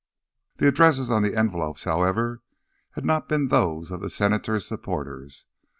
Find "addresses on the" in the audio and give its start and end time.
0.67-1.35